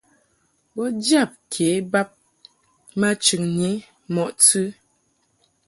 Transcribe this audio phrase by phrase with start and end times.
[0.73, 2.09] Bo jab ke bab
[2.99, 3.69] ma chɨŋni
[4.13, 4.61] mɔʼ tɨ.